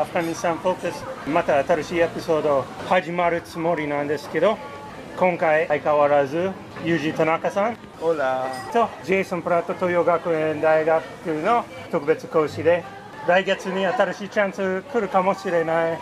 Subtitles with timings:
[0.00, 4.56] アフガニスタンフォーカスまた新しいエピソード始まるつもりなんですけど
[5.16, 6.52] 今回相変わらず
[6.84, 11.02] ユージ田中さんオラとジェイソン・プラット東洋学園大学
[11.42, 12.84] の特別講師で
[13.26, 15.98] 来月に新しいチャンス来るかもしれない。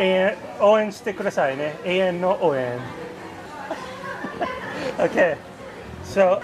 [0.00, 1.76] 永遠応援してくださいね。
[1.84, 2.80] 永遠の応援。
[4.98, 5.36] OK
[6.02, 6.40] so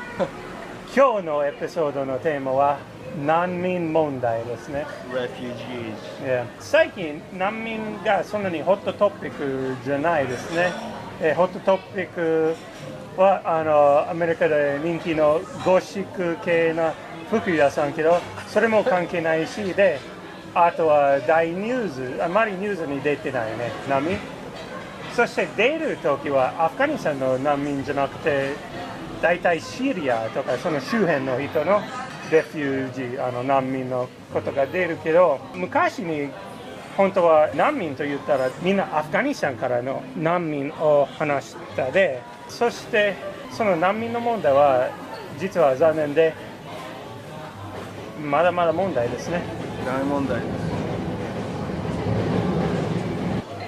[0.95, 2.79] 今日のエピソードのテーマは
[3.25, 4.87] 難民問題ですね。
[5.13, 5.95] Refugees.
[6.25, 10.73] Yeah 最近難民がそんなにホットトピックじゃないですね、
[11.21, 12.55] えーホットトピック
[13.17, 16.93] はあのアメリカで人気のゴシック系な
[17.31, 18.19] 服屋さんけど
[18.49, 19.99] それも関係ないしで
[20.55, 24.19] あとは大ニュースあまりニュースに出てないね難民。
[25.15, 28.53] そして出るときはアフガニスタンの難民じゃなくて
[29.23, 31.81] 大体シリアとかその周辺の人の
[32.31, 36.31] レフュージーあの難民のことが出るけど昔に
[36.97, 43.15] 本当は難民と言ったらみんなアフガニスタンからの難民を話したでそして
[43.53, 44.91] その難民の問題は
[45.39, 46.35] 実は残念で
[48.21, 49.43] まだまだ問題ですね。
[49.85, 50.47] 大問題で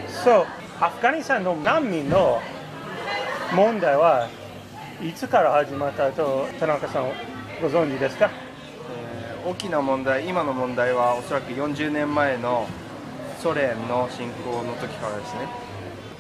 [0.09, 0.25] す。
[0.25, 0.47] そう
[0.81, 2.41] アフガニスタンの難民の
[3.55, 4.29] 問題は
[5.03, 7.12] いつから始まったと田中さん
[7.61, 8.31] ご存知ですか？
[8.31, 8.48] えー
[9.49, 12.69] 大きな問題今の問題はおそらく40年前の
[13.41, 15.49] ソ連の侵攻の時からですね。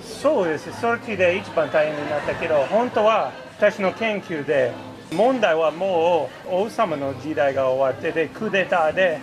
[0.00, 4.72] そうですそっちで一番大変になったけど本当は私の研究で
[5.12, 9.20] 問題はもう王様の時代が終わってでクーデターで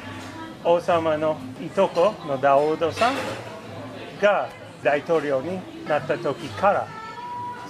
[0.64, 3.16] 王様のいとこのダウドさん
[4.22, 4.50] が
[4.84, 6.88] 大統領になった時から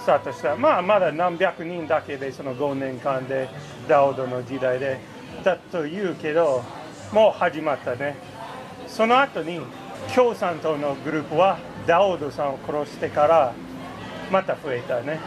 [0.00, 0.54] スタートした。
[0.54, 3.48] まあまだ何百人だけでその5年間で
[3.88, 5.15] ダウドの時代で
[5.46, 6.64] だというけど
[7.12, 8.16] もう始まったね。
[8.88, 9.60] その後に
[10.12, 13.52] 共産党のグループはダウドさんを殺してから
[14.32, 15.20] また増えたね。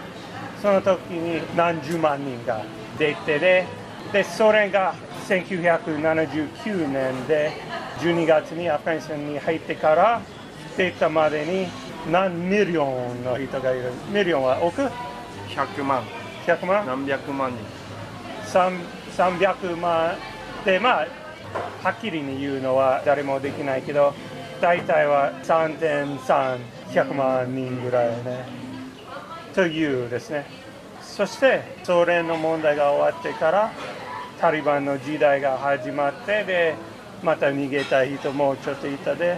[0.62, 2.66] その時に何十万人が
[2.97, 3.66] 出てで
[4.12, 4.94] でそれが
[5.30, 7.51] 1979年で
[8.00, 10.22] 12月にアフガニスタンに入ってから
[10.75, 11.68] 出たまでに
[12.12, 13.91] 何 million の人がいる？
[14.12, 14.81] million は億
[15.47, 16.03] ？100万。
[16.46, 16.86] 100万？
[16.86, 17.59] 何百万人。
[18.51, 20.16] 3 300万。
[20.66, 21.08] でまあ
[21.84, 24.14] はっきりに言うのは誰もできないけど
[24.62, 28.46] 大体は3.300万人ぐらいね。
[29.53, 30.46] というですね。
[31.02, 33.72] そしてソ連の問題が終わってから
[34.40, 36.75] タリバンの時代が始まってで
[37.22, 39.38] また逃げた人もちょっといたで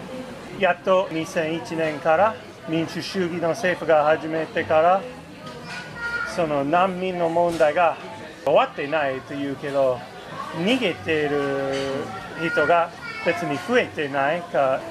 [0.60, 2.36] やっと2001年から
[2.70, 5.02] 民主主義の政府が始めてから
[6.36, 7.98] その難民の問題が
[8.44, 10.00] 終わってないというけど
[10.57, 12.06] 逃げている
[12.52, 12.90] 人が
[13.25, 14.81] 別に増えてないか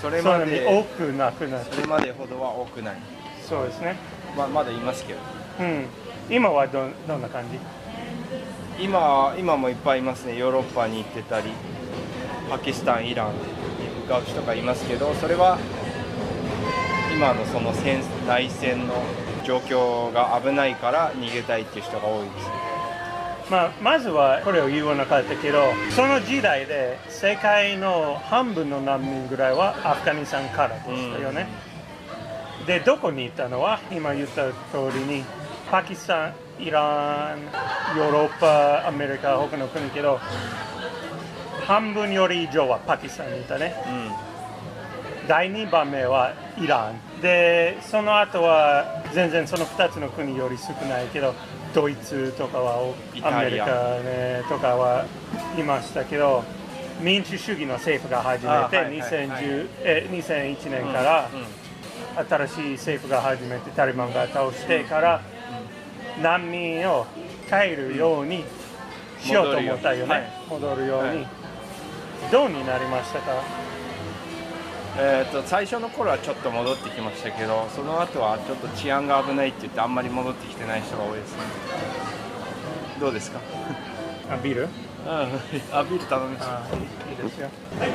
[0.00, 2.96] それまで多くなくなそれまでほどは多くない、
[3.42, 3.96] そうですね、
[4.36, 5.20] まあ、まだいますけど。
[5.60, 5.86] うん、
[6.28, 7.58] 今はどどんな感じ？
[8.84, 10.36] 今今もいっぱいいますね。
[10.36, 11.50] ヨーロッパに行ってたり
[12.50, 13.38] パキスタンイランに
[14.02, 15.58] 向かう人がいますけどそれは
[17.14, 18.94] 今のその戦内戦の
[19.44, 22.48] 状況が危ないから逃げたいっていう人が多いです。
[22.48, 22.75] ね
[23.50, 31.46] まあ、まずはこれを言わなかったけどその時代で世界の半分の難民ぐらいはアフガニスタンからでしたよね、
[32.66, 35.24] でどこに行ったのは今言った通りに
[35.70, 37.40] パキスタンイラン
[37.98, 40.18] ヨーロッパアメリカ他の国けど
[41.66, 43.74] 半分より以上はパキスタンにいたね。
[45.28, 47.20] 第2番目はイラン。
[47.20, 51.34] でその後は全然その2つの国より少ないけど
[51.74, 55.04] ドイツとかはアアメリカ、ね、とかは
[55.58, 56.44] いましたけど
[57.00, 59.00] 民主主義の政府が始めて、あはいはい。
[59.00, 59.24] はい。
[59.28, 61.28] 2010え2001年から
[62.28, 65.20] 新しい政府が始めてタリバンが倒してから
[66.22, 67.06] 難民を
[67.48, 68.44] 帰るように
[69.20, 70.30] しようと思ったよね。
[70.48, 71.26] 戻るように、はい。
[72.32, 73.65] どうになりましたか？
[74.98, 81.42] えー、と最初の頃はちょっと戻ってきましたけどその後はちょっと治安が危ないって言ってあんまり戻ってきてない人が多いですね
[82.98, 83.38] どうですか？
[84.30, 84.62] あビール？
[84.62, 84.68] うん
[85.10, 85.26] あ
[85.84, 86.62] ビール頼みましたあ
[87.10, 87.48] いいですよ。
[87.78, 87.90] はい、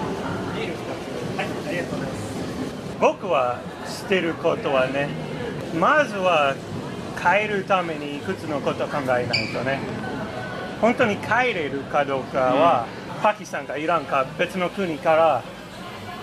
[0.56, 1.38] ビール二つ。
[1.38, 2.22] はい、ありがとうございます。
[3.00, 5.10] 僕はしてることはね、
[5.80, 6.56] まずは
[7.20, 9.80] 帰るためにいくつのことを考えないとね、
[10.80, 12.86] 本当に帰れるかどうかは、
[13.24, 15.44] パキスタンかイランか別の国から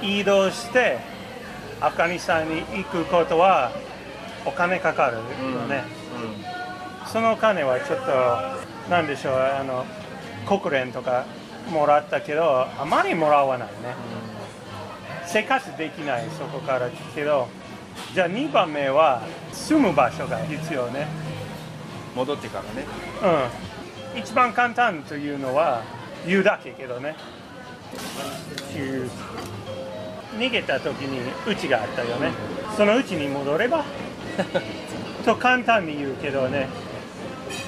[0.03, 0.99] 移動して
[1.81, 3.73] アフガニスタンに行くことは
[4.45, 5.23] お金かかるよ
[5.67, 5.85] ね。
[7.07, 9.87] そのお金はちょっと、なんでしょう、あの
[10.47, 11.25] 国連とか
[11.71, 13.75] もらったけど、あまりもらわないね。
[15.27, 17.49] 生活できないそこからけど
[18.15, 19.21] じゃあ2番目は
[19.53, 21.07] 住む場所が必要ね。
[22.17, 22.87] 戻ってからね。
[24.15, 24.21] うん。
[24.21, 25.83] 一番簡単というのは
[26.27, 27.15] 言うだけけどね
[30.39, 32.31] 逃げた時にうちがあったよね。
[32.77, 33.85] そのうちに戻れば？
[35.25, 36.69] と簡単に言うけどね。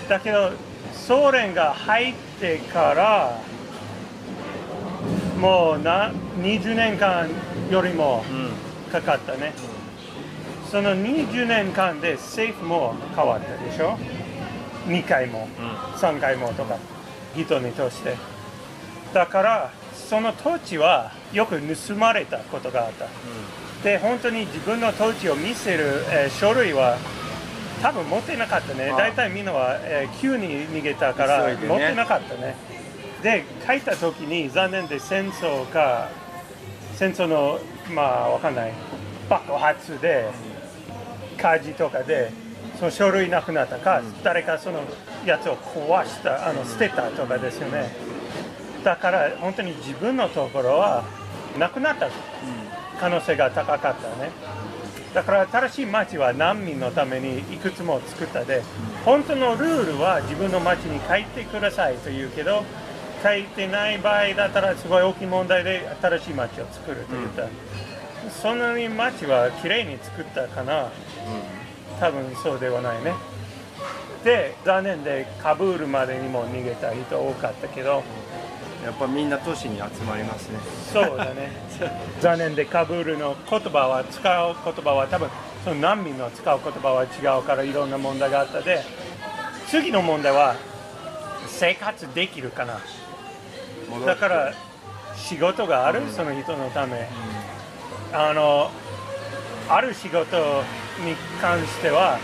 [0.08, 0.52] だけど
[0.92, 3.38] ソ連が入ってから
[5.40, 7.28] もうな20年間
[7.70, 8.22] よりも
[8.92, 9.52] かかったね、
[10.70, 13.96] その20年間で政府も変わったでしょ
[14.86, 15.48] ？2回も、
[15.96, 16.76] 3回もとか
[17.34, 18.16] 人にとして。
[19.14, 19.70] だから
[20.08, 23.06] その土地はよく盗まれたことがあった、
[23.84, 26.96] で本当に自分の土地を見せる、えー書類は
[27.82, 28.90] 多分持ってなかったね。
[28.90, 32.56] 大体みんなは、えー急に逃げたから持ってなかったね。
[33.22, 36.08] で書いた時に残念で戦争か
[36.94, 37.60] 戦争の
[37.94, 38.72] まあわかんない。
[39.28, 40.28] 爆発で
[41.38, 42.32] 火事とかで
[42.78, 44.80] その書類なくなったか、誰かその
[45.24, 47.90] やつを壊したあの捨てたとかですよね
[48.84, 51.04] だから本当に自分のところは
[51.58, 52.08] なくなった
[52.98, 54.30] 可能性が高かったね。
[55.14, 58.62] だから新しい町は難民のためにいくつも作ったで
[59.04, 62.62] 本当のルールは自分の町に帰ってくださいと言うけど
[63.20, 67.48] 書いてない場合だったらすごい大きい問題で新しい町を作ると言った、
[68.30, 70.84] そんなに町はきれいに作ったかな。
[70.84, 70.90] うん
[72.00, 73.12] 多分そうではないね。
[74.24, 78.02] で残念でカブールまでにも逃げた人多かったけど
[78.84, 80.58] やっぱみんな都市に集まりますね。
[80.92, 81.50] そうだね。
[82.20, 85.30] 残念でカブールの言葉は使う言葉は多分
[85.64, 88.82] その難民の使う言葉は違うからいろんな問題があったで
[89.68, 90.54] 次の問題は
[91.46, 92.80] 生活できるかな。
[94.06, 94.52] だから
[95.16, 97.08] 仕事がある、その人のため、
[98.12, 98.70] あの
[99.68, 100.36] ある仕事
[101.04, 102.18] に関しては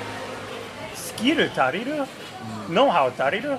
[0.94, 2.04] スキル足りる、
[2.70, 3.58] ノウハウ足りる？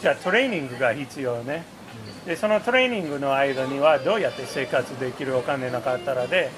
[0.00, 1.64] じゃあトレーニングが必要ね
[2.26, 6.50] でそのトレーニングの間にはどうやって生活できるお金なかったらで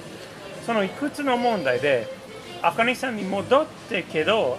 [0.65, 2.07] そのいくつの問題で
[2.61, 4.57] アフガニスタンに戻ってけど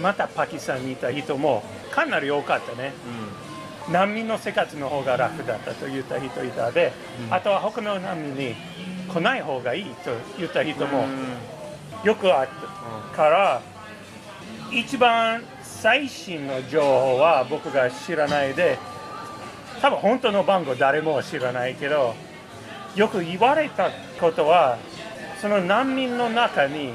[0.00, 2.92] またパキスタンにいた人もかなり多かったね、
[3.90, 6.92] 難民の生活の方が楽だったと言った人いたで、
[7.30, 8.54] あとは他の難民に
[9.12, 11.06] 来ない方がいいと言った人も
[12.04, 12.48] よくあっ
[13.10, 13.62] たから、
[14.72, 18.78] 一番最新の情報は僕が知らないで
[19.80, 22.14] 多分本当の番号誰も知らないけど
[22.96, 23.90] よく言われた
[24.20, 24.78] ことは
[25.40, 26.92] その難民の中に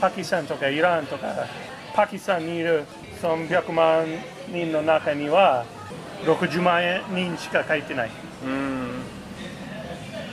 [0.00, 1.46] パキスタンとかイランとか
[1.94, 2.84] パキスタンにいる
[3.20, 4.06] 300万
[4.48, 5.64] 人の中には
[6.24, 8.10] 60万人しか書いてない。
[8.44, 9.02] うん、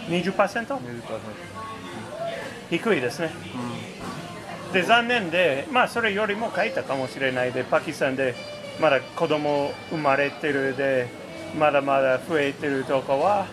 [0.08, 0.34] 20%?
[0.34, 0.78] 20%
[2.70, 3.32] 低いですね。
[4.72, 8.36] で残念でまあそれよりも書いたかもしれないでパキスタンで
[8.80, 11.08] まだ子供生まれてるで
[11.58, 13.46] まだまだ増えてるとこは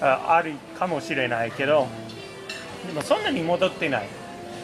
[0.00, 1.86] ああるかもしれないけど
[2.86, 4.08] でもそんなに戻ってない。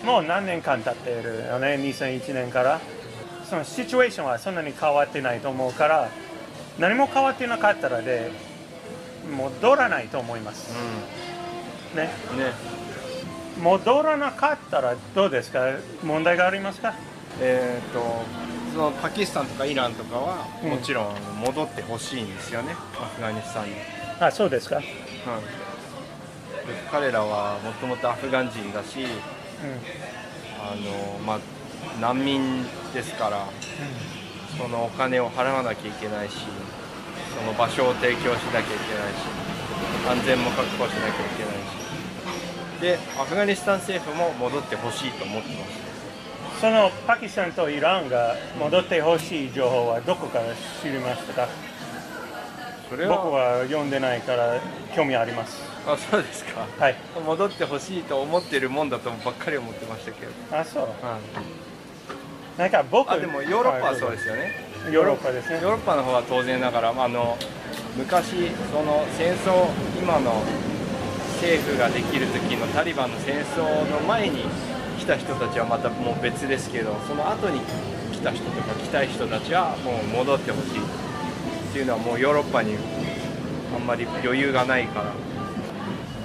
[0.05, 2.81] もう何年間経ってるよね2001年から。
[3.49, 6.09] そのシチュエーションはそんなに変わってないと思うから
[6.79, 8.31] 何も変わってなかったらで
[9.37, 10.73] 戻らないと思います。
[11.97, 12.39] ねうん。
[12.39, 12.53] ね。
[13.61, 15.67] 戻らなかったらどうですか？
[16.05, 16.95] 問題がありますか？
[17.41, 18.01] えっ、と
[18.73, 20.71] そのパキスタンとかイランとかは、うん。
[20.71, 22.75] もちろん戻ってほしいんですよね。
[23.01, 23.75] アフガニスタンに、
[24.21, 24.83] あそうですか、うん
[26.93, 29.05] 彼らはもともとアフガン人だし
[30.61, 31.39] あの、まあ、
[32.01, 32.63] 難民
[32.95, 33.47] ですから
[34.57, 36.37] そのお金を払わなきゃいけないし
[37.37, 41.81] その場所を提供しなきゃいけないし安全も確保しなきゃいけないし。
[42.81, 45.90] でアフガニスタン政府も戻ってほしいと思ってます
[46.61, 50.45] そのパキスタンとイランが戻ってほしい情報はどこから
[50.83, 51.49] 知りましたか？
[52.91, 54.61] それ僕は読んでないから
[54.95, 55.63] 興味あります。
[55.87, 56.67] あそうですか。
[56.79, 56.97] はい。
[57.25, 60.83] 戻ってほしいと思ってるもんだとばっかり思ってましたけど、あそう。
[60.83, 61.19] は
[62.57, 62.61] い。
[62.61, 64.53] なんか僕あでもヨーロッパはそうですよね。
[64.93, 65.61] ヨーロッパですね。
[65.63, 67.39] ヨーロッパの方は当然ながら、まあ、あの
[67.97, 69.67] 昔その戦争
[69.99, 70.43] 今の
[71.41, 74.47] 政府ができる時のタリバンの戦争の前に来
[75.11, 77.61] た人たちはまたもう別ですけどその後に
[78.13, 82.77] 来た人とか来たい人たちはもう戻ってほしいっていうのはもうヨーロッパに
[83.75, 85.13] あんまり余裕がないから。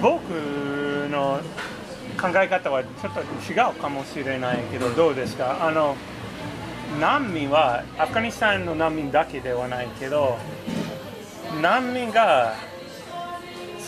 [0.00, 0.20] 僕
[1.10, 1.40] の
[2.20, 5.66] 考え方はちょっと違うかもしれないけどどうですか？
[5.66, 5.96] あの
[7.00, 10.36] 難民はアフガニスタンの難民だけではないけど
[11.62, 12.54] 難民が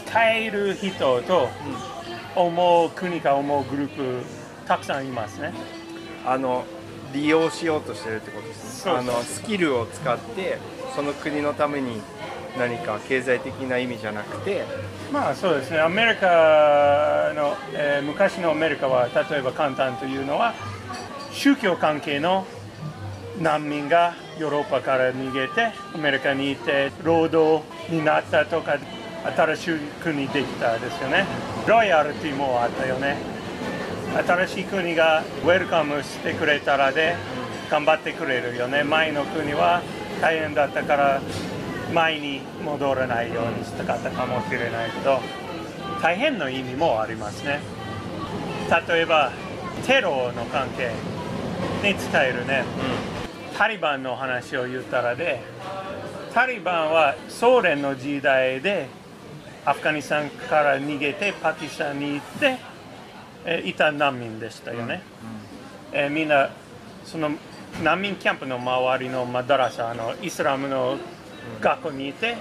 [0.06, 1.48] 使える人と
[2.34, 4.37] 思う国か思うグループ
[4.68, 5.52] たくさんいますね。
[6.26, 6.64] あの
[7.12, 8.92] 利用しようとしてるってことですね。
[8.92, 10.58] あのスキルを使って
[10.94, 12.02] その国のために
[12.58, 14.64] 何か経済的な意味じゃなくて
[15.10, 15.80] まあそうですね。
[15.80, 20.54] アメリカの、えー昔のアメリカは例えば簡単というのは
[21.32, 22.46] 宗教関係の
[23.40, 28.76] 難民がヨーロッパから逃げてアメリカにいて労働になったとか
[29.34, 31.24] 新しい国できたですよね。
[31.66, 33.16] ロイヤルティもあったよね
[34.16, 37.14] 新しい国がウェルカムしてくれたらで
[37.70, 38.82] 頑張ってくれるよね。
[38.82, 39.82] 前の国は
[40.20, 41.20] 大変だったから
[41.92, 45.20] 前に戻らないようにしたかったかもしれないけど
[46.02, 47.60] 大変の意味もありますね。
[48.88, 49.32] 例えば
[49.86, 50.90] テロの関係
[51.82, 52.64] に伝えるね。
[53.56, 55.40] タリバンの話を言ったらで
[56.32, 58.88] タリバンはソ連の時代で
[59.64, 62.56] アフガニスタンから逃げてパキスタンに行って、
[63.44, 65.02] えーいた難民でしたよね、
[65.92, 66.50] えーみんな
[67.04, 67.30] その
[67.82, 70.96] 難民キャンプの周りのマダラサあのイスラムの
[71.60, 72.36] 学校にいて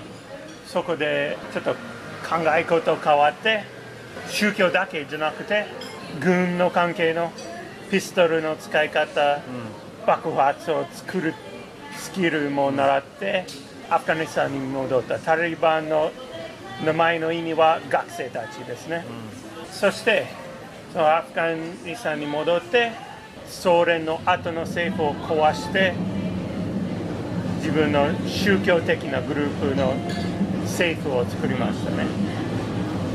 [0.65, 3.63] そこでちょっと考え事変わって
[4.29, 5.65] 宗教だけじゃなくて
[6.19, 7.31] 軍の関係の
[7.91, 9.39] ピストルの使い方、
[10.05, 11.33] 爆発を作る
[11.95, 13.45] スキルも習って
[13.89, 15.19] アフガニスタンに戻った。
[15.19, 16.11] タリバンの
[16.85, 19.05] 名前の意味は学生たちですね、
[19.71, 20.27] そして
[20.97, 22.91] そのアフガニスタンに戻って
[23.45, 25.93] ソ連の後の政府を壊して
[27.57, 29.93] 自分の宗教的なグループの
[30.63, 32.07] 政府を作りましたね。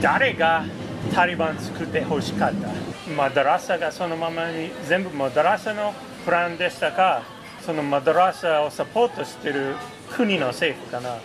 [0.01, 0.65] 誰が
[1.12, 2.69] タリバン作ってほしかった？
[3.17, 5.93] マダラサがそのままに全部マダラサの
[6.25, 7.25] プランでしたか？
[7.62, 9.75] そのマダラサをサポートしてる
[10.09, 11.19] 国の政府かな、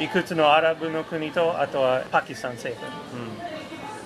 [0.00, 3.51] いくつのアラブの国とあとはパキスタン政府、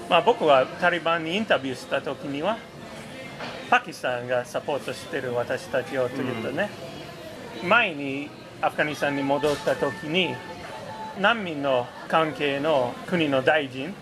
[0.08, 2.58] まあ、僕はタリバンにインタビューした時には
[3.68, 6.70] パキスタンがサポートしてる私たちをというとね、
[7.64, 8.30] 前に
[8.62, 10.34] アフガニスタンに戻った時に
[11.20, 13.92] 難民の関係の国の大臣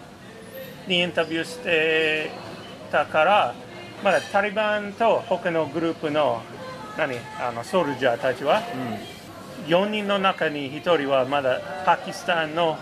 [0.87, 2.30] にインタビューして
[2.92, 3.54] たから
[4.02, 6.42] まだタリバンと他のグループの
[6.99, 8.62] 何あのソルジャーたちは、
[9.66, 12.76] 4人の中に1人はまだパキスタンの、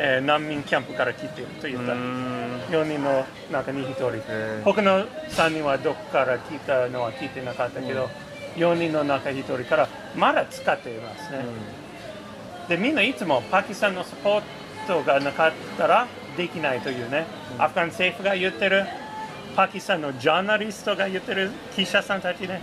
[0.00, 1.92] えー難民キャンプから来ていると言った。
[1.92, 4.16] 4人の中に1人。
[4.16, 4.62] へー。
[4.62, 8.08] 他の3人はどこから来たのは聞いてなかったけど、
[8.56, 11.44] 4人の中1人からまだ使っていますね、
[12.68, 14.42] でみんないつもパキスタンのサポー
[14.86, 17.26] トがなかったらできないというね、
[17.58, 18.84] アフガン政府が言ってる
[19.56, 22.60] パキスタンのジャーナリストが言ってる記者さんたちね、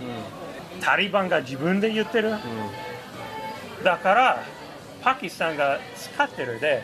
[0.80, 2.34] タリバンが自分で言ってる、
[3.82, 4.42] だから
[5.02, 6.82] パキスタンが使ってるで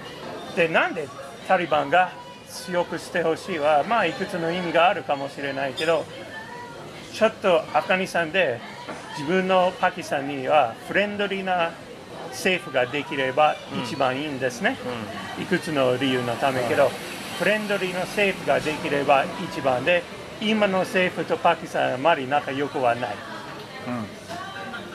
[0.56, 1.08] でなんで
[1.48, 2.12] タリバンが
[2.48, 6.04] 強くしてほしいはまあいくつの意味があるかもしれないけど
[7.12, 8.60] ちょっとアフガニスタンで
[9.18, 11.72] 自分のパキスタンにはフレンドリーな
[12.30, 14.78] 政府ができれば一番いいんですね、
[15.38, 16.90] いくつの理由のためけど、
[17.38, 20.02] フレンドリーな政府ができれば一番で
[20.40, 23.14] 今の政府とパキスタンはあまり仲良くはない。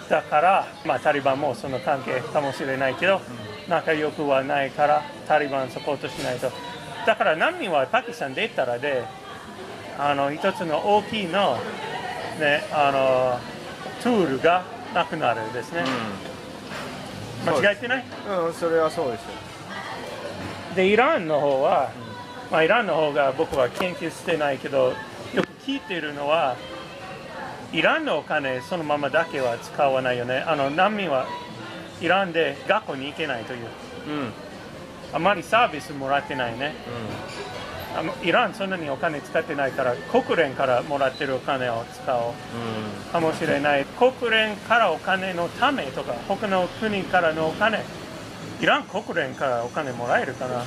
[0.10, 3.22] だから、まあ、タリバンもその関係かもしれないけど、
[3.68, 6.52] 仲良くはないからタリバンサポートしないと。
[7.06, 9.04] だから難民はパキスタン出たらで
[9.98, 11.58] あの一つの大きいの,、
[12.40, 13.40] ね、あの
[14.02, 15.84] ツールがなくなるですね、
[17.46, 18.06] 間違えてない？
[18.46, 19.28] うん、それはそうですよ。
[20.76, 21.92] でイランの方は、
[22.52, 24.94] まあ、イランの方が僕は研究してないけど
[25.34, 26.56] よく聞いてるのは
[27.74, 30.44] イランのお金そのままだけは使わないよね。
[30.46, 31.26] あの難民は
[32.02, 33.60] イランで学校に行けないという。
[33.60, 34.32] うん。
[35.14, 36.76] あまりサービスもらってないね。
[37.98, 43.12] あのイランそんなにお金使ってないから国連からもらってるお金を使おう。
[43.12, 43.86] かもしれない。
[43.86, 47.84] 国連からお金のためとか他の国からのお金。
[48.60, 50.64] イラン国連からお金もらえるかな。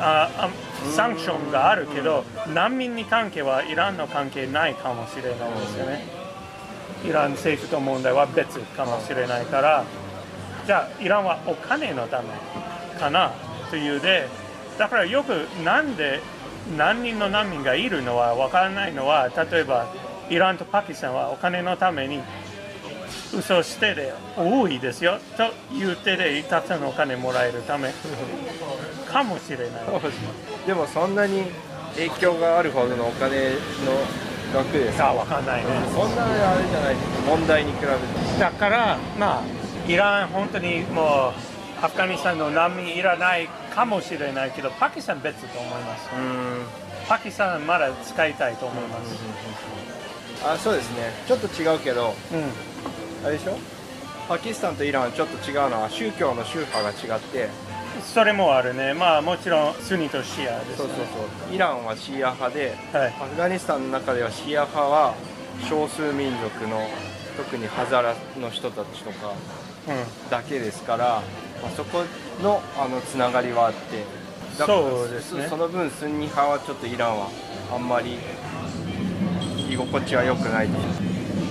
[0.00, 0.50] ああ
[0.96, 6.06] サンクションがあるけど難民に関係はイランの関係ないかもしれないですよね。
[7.04, 9.84] イラン政府と問題は別かもしれないから
[10.66, 12.28] じゃあイランはお金のため
[12.98, 13.32] かな
[13.70, 14.28] というで
[14.78, 16.20] だからよくなんで
[16.76, 19.86] 何人の難民がいるのは分からないのは例えば
[20.30, 22.22] イランとパキスタンはお金のために
[23.36, 27.92] 嘘してで多いですよと言ってでたくさんのお金もらえるため。
[29.10, 29.68] かもしれない。
[30.66, 31.44] でもそんなに
[31.94, 33.52] 影響があるほどのお金の
[34.52, 35.70] 額ですさあ分かんないね。
[35.92, 38.40] そんなあれじゃない問題に比べて。
[38.40, 41.32] だからまあイラン本当にも
[41.82, 46.08] うアフガニスタンの難民いらないかもしれないけどパキスタン別と思います。
[46.16, 46.64] うん。
[47.06, 49.14] パキスタンまだ使いたいと思います、
[50.42, 51.10] あそうですね。
[51.26, 52.36] ちょっと違うけどう
[53.24, 53.26] ん。
[53.26, 53.58] あれでしょ？
[54.26, 57.50] パキスタンとイランはちょっと違うのは宗教の宗派が違って。
[58.02, 58.94] それもあるね。
[58.94, 61.54] まあもちろんスニとシアです、ね、そうそうそう。
[61.54, 63.06] イランはシーア派ではい。
[63.08, 65.14] アフガニスタンの中ではシーア派は
[65.68, 66.88] 少数民族の
[67.36, 69.28] 特にハザラの人たちとか。
[69.28, 69.63] うん
[70.30, 71.22] だけですから、
[71.62, 72.04] まあ、そこ
[72.42, 74.04] のあのつながりはあって
[74.58, 75.44] だからそうですね。
[75.44, 77.28] そその分スンニ派はちょっとイランは
[77.72, 78.18] あんまり
[79.70, 80.68] 居心地は良くない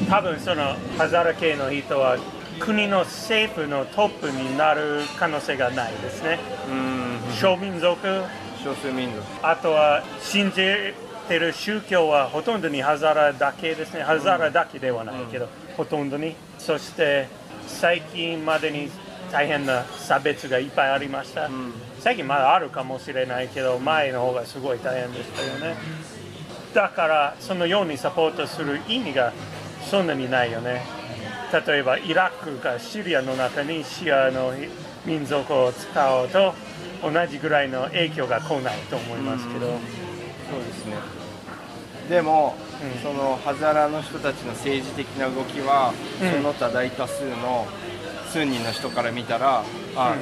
[0.10, 2.18] 多分そのハザラ系の人は
[2.60, 6.40] 国の政府のトップになる可能性がないですね。
[6.70, 7.34] うん。
[7.34, 7.98] 少民族。
[8.64, 9.26] 少数民族。
[9.42, 10.56] あとは信じ
[11.28, 14.04] てる宗教はほとんどにハザラだけですね。
[14.04, 16.36] ハザラだけではないけど、ほとんどに。
[16.60, 17.28] そして
[17.68, 18.90] 最近までに
[19.32, 21.74] 大変な差別がいっぱいありました、ん。
[22.00, 25.76] 最近まだあるかもしれないけど前の方がすごい大変でしたよね。
[26.74, 29.34] だからそのようにサポートする意味が
[29.90, 30.86] そんなにないよね。
[31.68, 34.54] 例えばイラクかシリアの中にシアの
[35.06, 36.54] 民族を使うと
[37.04, 39.72] 同じぐらいの影響が来ないと思いますけど、そ
[40.58, 41.23] うですね
[42.10, 43.02] でも、うん。
[43.02, 46.32] そのハザラの人たちの政治的な動きは、うん。
[46.32, 47.68] その他大多数の
[48.30, 49.64] 数人の人から見たら
[49.96, 50.16] あ、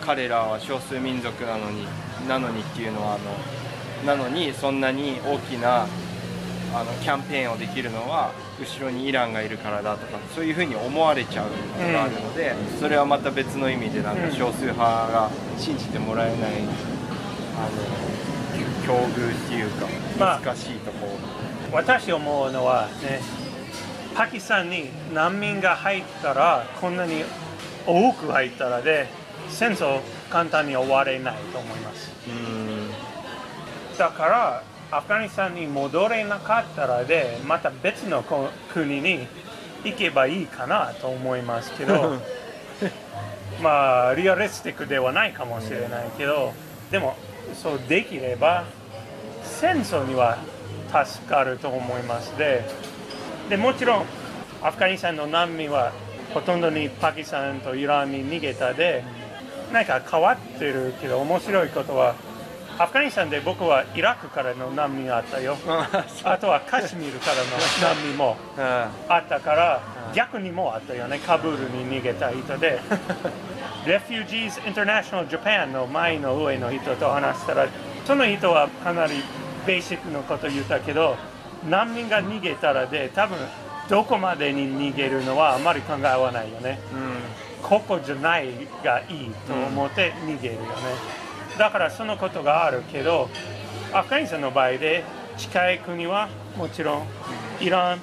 [0.00, 1.86] 彼らは少数民族なのに
[2.28, 3.18] なのにっていうのはあ
[4.06, 5.86] のなのにそんなに大きな
[6.72, 8.30] あのキャンペーンをできるのは
[8.60, 11.50] 後ろにイランがいるからだとかそういうふうに思われちゃう
[11.82, 14.32] のがあるので、それはまた別の意味でなんかうん。
[14.32, 16.68] 少数派が信じてもらえないあの
[18.88, 19.86] 境遇っていうか
[20.18, 23.20] まあ難しいところ、私思うのはね
[24.14, 27.22] パキスタンに難民が入ったらこんなに
[27.86, 29.06] 多く入ったらで
[29.50, 32.10] 戦争簡単に終われないと思います。
[32.26, 32.88] うん
[33.98, 39.26] だからアフガニスタンに戻れなかったらでまた別のこ国に
[39.84, 42.16] 行けばいいかなと思いますけど
[43.60, 46.54] まあリアリスティックではないかもしれないけど
[46.90, 47.16] でも
[47.54, 48.64] そうできれば
[49.60, 50.38] 戦争には
[51.04, 52.64] 助かると思いますで
[53.48, 54.04] でもちろん
[54.62, 55.92] アフガニスタンの難民は
[56.32, 59.02] ほとんどにパキスタンとイランに逃げたで
[59.72, 62.14] なんか変わってるけど面白いことは
[62.78, 65.56] アフガニスタンで僕はイラクからの難民があったよ。
[66.22, 69.80] あとはカシミールからの難民もあ あったから
[70.14, 71.18] 逆にもあったよね。
[71.18, 72.78] カブールに逃げた人で。
[73.84, 77.66] Refugees International Japan の前の上の人と話したら
[78.04, 79.24] その人はかなり
[79.68, 81.16] ベーシックなこと言ったけど
[81.68, 83.36] 難民が逃げたらで多分
[83.90, 86.78] どこまでに逃げるのはあまり考えはないよね。
[86.92, 87.08] うん
[87.62, 88.46] ここじゃない
[88.84, 90.68] がいいと思って逃げるよね、
[91.58, 93.28] だからそのことがあるけど
[93.92, 95.02] アフガニスタンの場合で
[95.36, 97.06] 近い国はもちろん
[97.60, 97.98] イラン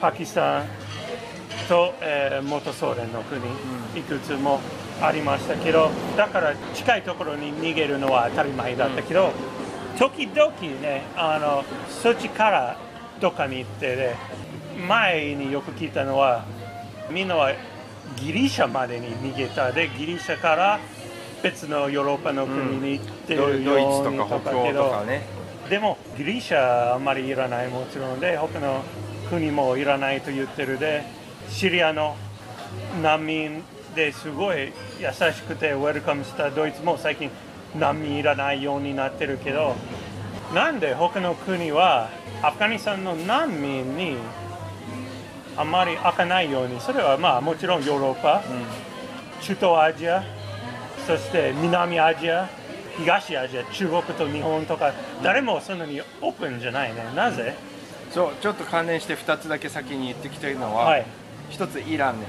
[0.00, 0.64] パキスタン
[1.68, 3.42] と、えー元ソ連の国、
[3.94, 4.60] いくつも
[5.02, 9.32] ありましたけどだから近いところに逃げるのは当たり前だったけど、
[9.98, 12.76] 時々ねあのそっちから
[13.20, 14.16] どっかに行ってね
[14.88, 16.44] 前によく聞いたのは
[17.10, 17.52] みんなは
[18.16, 19.72] ギリシャまでに逃げた。
[19.72, 20.80] でギリシャから
[21.42, 25.26] 別のヨーロッパの国に行ってドるドイツとようにとかけどとかね。
[25.68, 28.82] でもギリシャあんまりいらないもちろんで他の
[29.30, 31.04] 国もいらないと言ってるで
[31.48, 32.16] シリアの
[33.02, 33.62] 難民
[33.94, 37.30] ですごい優しくてウェルカムしたドイツも最近
[37.78, 39.74] 難民いらないようになってるけど
[40.54, 42.10] なんで他の国は
[42.42, 44.16] アフガニスタンの難民に
[45.56, 48.42] あまり開かないようにそれはまあもちろんヨーロッパ、
[49.40, 50.22] 中東アジア
[51.06, 52.48] そして南アジア
[52.96, 57.04] 東アジア中国と日本とか誰もそんなにオープンじゃないね。
[57.14, 57.54] なぜ、
[58.10, 61.06] そうちょっと関連して2つだけ先に言ってきたいのは、はい。
[61.50, 62.26] 一つイランね、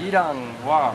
[0.00, 0.06] うん。
[0.06, 0.94] イランは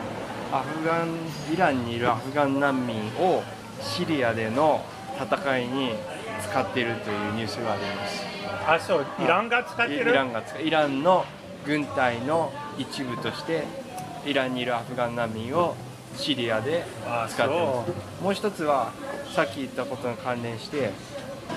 [0.51, 1.17] アフガン
[1.54, 3.43] イランにいるアフガン難民を
[3.82, 4.84] シリアでの
[5.20, 5.94] 戦いに
[6.41, 8.24] 使っているというニュースがあります。
[8.67, 11.26] あそうイランが使ってイるランが使イランの
[11.65, 13.63] 軍隊の一部として
[14.26, 15.76] イランにいるアフガン難民を
[16.15, 17.91] シリアであ使ってます。
[18.20, 18.91] そもう一つは
[19.34, 20.91] さっき言ったことに関連して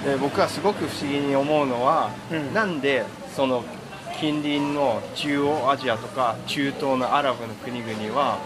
[0.04, 2.54] で僕はすごく不思議に思うのは、うん。
[2.54, 3.64] なんでその
[4.18, 8.38] 近隣の中央アジアとか中東のアラブの国々は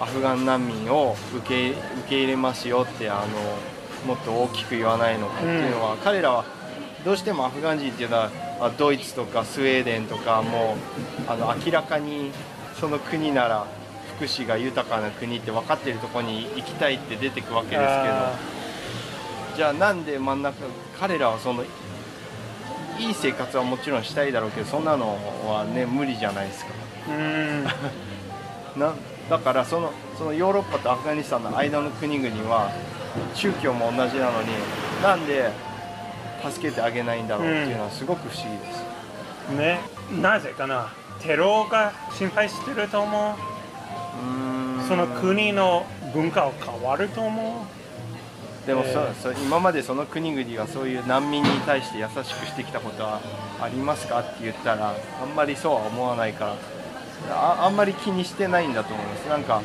[0.00, 3.26] アフガン難民を受け受け入れますよってあの
[4.06, 6.46] もっと大きく言わないのかっていうのは、彼らは
[7.04, 10.76] どうしてもアフガン人っていうのはあドイツとかスウェーデンとかも
[11.28, 12.32] うあの明らかに
[12.78, 13.66] その国なら
[14.16, 18.38] 福祉が豊かな国って分かってるところに行きたいって出てくわけですけどあ
[19.56, 20.56] じゃあなんで真ん中
[20.98, 21.64] 彼らはその
[22.98, 26.72] いい生活はもちろんしたいだろうけどそんなのはね無理じゃないですか。
[27.08, 27.64] うん。
[28.78, 28.94] な
[29.30, 32.70] だからそのそのヨーロッパとアフガニスタンの間の国々は
[33.34, 34.48] 宗教も同じなのに
[35.02, 35.50] なんで
[36.44, 39.78] 助けてあげないんだろうっていうのはすごく不思議です、ね。
[40.20, 40.92] なぜかな。
[41.20, 44.88] テロが心配してると思う。
[44.88, 47.66] その国の文化を変わると思
[48.66, 53.20] でもそ、えーそ今までその国々がそういう難民に対して優しくしてきたことは
[53.60, 54.20] ありますか？
[54.20, 56.56] って言ったらあんまりそうは思わないから
[57.28, 59.28] ああんまり気にしてないんだと思います。
[59.28, 59.62] なんかう、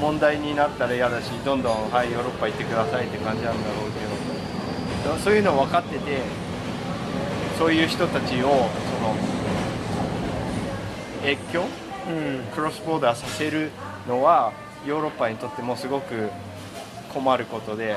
[0.00, 5.16] 問題になったら嫌だしどんどんはいヨーロッパ行ってくださいって感じなんだろうけど。
[5.16, 6.20] そそういうの分かってて
[7.58, 9.14] そういう人たちをその
[11.24, 11.62] 越境？
[12.08, 12.44] うん。
[12.54, 13.70] クロスボーダーさせる
[14.06, 14.52] のは
[14.86, 16.30] ヨーロッパにとってもすごく
[17.14, 17.96] 困ることで、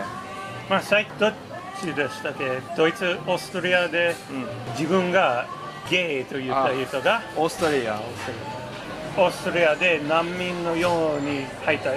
[0.70, 1.34] まあ最どっ
[1.82, 2.62] ちでしたっけ？
[2.78, 5.48] ドイツオーストリアでうん、自分が
[5.92, 8.00] ゲイと言った人がオーストラリア。
[9.18, 11.92] オーストリアで難民のように入った。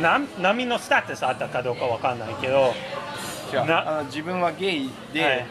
[0.00, 2.72] 難難民のスタートスあったかどうかわかんないけど。
[3.52, 5.46] な自分はゲイで、はい。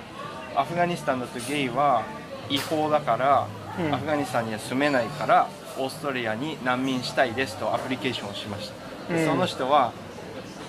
[0.56, 2.04] アフガニスタンだとゲイは
[2.50, 3.94] 違法だから、うん。
[3.94, 8.72] アフガニスタンには住めないからオーストリアに難民したいですとアプリケーションをしまし
[9.10, 9.28] た、でうん。
[9.28, 9.92] その人は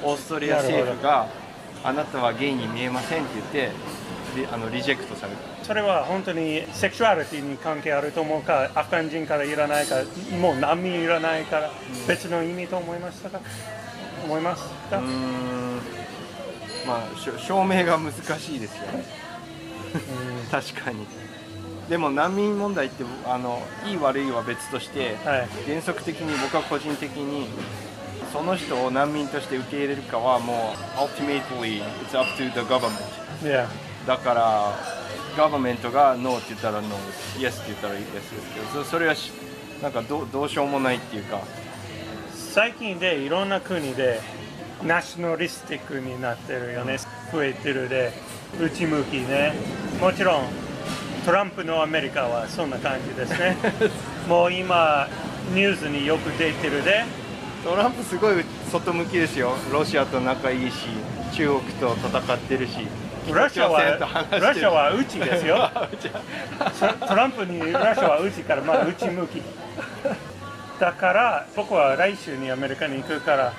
[0.02, 1.28] オーストリア政府が
[1.84, 3.70] あなたはゲイに見えませんって言って
[4.36, 10.02] リあのリジェクトされたそれは本当にセクシュアリティに関係あると思うかアフガン人からいらないか
[10.40, 11.70] もう難民いらないから
[12.08, 13.40] 別の意味と思いましたか？
[14.24, 15.76] 思いますか、うーん
[16.88, 19.04] まあ証明が難しいですよね。
[20.50, 21.06] 確かに。
[21.88, 25.48] でも難民問題ってあのいい悪いは別として、うんはい。
[25.68, 27.46] 原則的に僕は個人的に
[28.32, 33.68] その人を難民として受け入れるかはもう ultimately it's up to the government いや
[34.04, 34.99] だから
[35.40, 36.88] ガバメントが NO って言ったら NO
[37.38, 39.32] Yes って言ったら Yes ですけどそそれはし
[39.82, 41.40] なんかどうどうしようもないっていうか。
[42.34, 44.20] 最近でいろんな国で
[44.84, 46.98] ナショナリスティックになってるよね。
[47.32, 48.12] 増えてるで。
[48.60, 49.54] 内向きね。
[49.98, 50.44] もちろん
[51.24, 53.56] トランプのアメリカはそんな感じですね。
[54.28, 55.08] もう今
[55.54, 57.04] ニュースによく出てるで。
[57.64, 59.54] トランプすごい外向きですよ。
[59.72, 60.88] ロシアと仲いいし
[61.32, 62.86] 中国と戦ってるし
[63.32, 63.82] ロシアは
[64.30, 65.70] ロシアは内ですよ。
[67.00, 69.42] トトランプにロシアは内からまあ内向き。
[70.78, 73.52] だから僕は来週にアメリカに行くから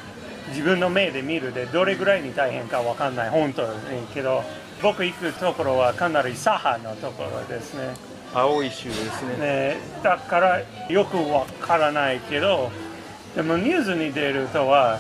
[0.49, 3.29] 自分の目で見るでどれぐらいに大変かわかんない。
[3.29, 4.43] 本当にけど
[4.81, 7.93] 僕行くところはかなり左派のところですね。
[8.33, 9.37] 青い州ですね。
[9.37, 12.71] ねだからよくわからないけど
[13.35, 14.99] でもニュースに出るとは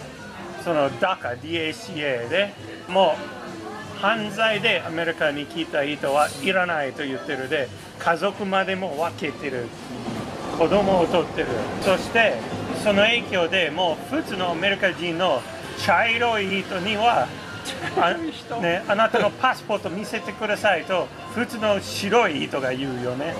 [0.63, 2.53] その DACA DACA で
[2.87, 3.70] もう
[4.01, 9.67] 犯罪でアメリカに来た人はいらないと言ってるで家族までも分けてる。
[10.61, 11.47] 子供を取ってる
[11.81, 12.35] そして
[12.83, 15.41] その影響でもう普通のアメリカ人の
[15.83, 17.27] 茶色い人には
[17.99, 18.13] あ,、
[18.61, 23.33] ね、あなたのパスポート見せてくださいと普通の白い人が言うよね。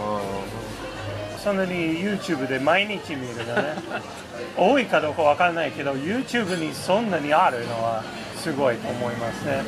[1.44, 3.76] そんなに YouTube で毎日見るよね。
[4.58, 8.04] 多いかどうかわかんないけど YouTube にそんなにあるのは
[8.36, 9.64] すごいと思いますね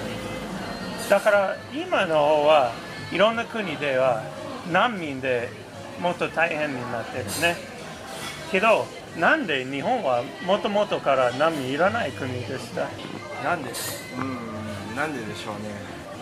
[1.09, 2.71] だから今の方は
[3.11, 4.23] いろんな国では
[4.71, 5.49] 難民で
[6.01, 7.55] もっと大変になってるね。
[8.51, 8.85] けど
[9.19, 12.87] なんで日本はもともとから難民いらない国でした？
[13.43, 13.71] なんで？
[14.17, 15.69] うんなんででしょうね。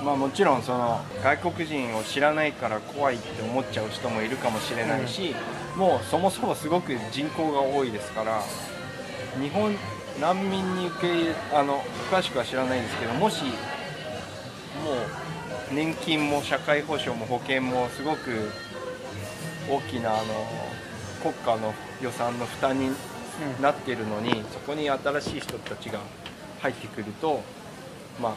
[0.04, 5.36] まあもちろんその外国人を知らないから怖いって思っちゃう人もいるかもしれないし、
[5.78, 8.42] もうそもそもすごく人口が多いですから
[9.40, 9.76] 日本
[10.20, 13.44] 難民に受け入れあの詳しくは知らないんですけどもし
[14.84, 18.50] もう年金も社会保障も保険もすごく
[19.70, 20.24] 大きなあの
[21.22, 22.90] 国家の予算の負担に
[23.62, 26.00] なってるのにそこに新しい人たちが
[26.62, 27.42] 入ってくると
[28.22, 28.36] まあ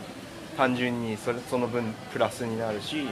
[0.57, 3.09] 単純にそれその分プラスになるし